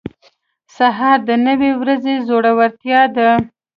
سهار 0.75 1.19
د 1.29 1.29
نوې 1.45 1.71
ورځې 1.81 2.13
زړورتیا 2.27 3.01
ده. 3.15 3.29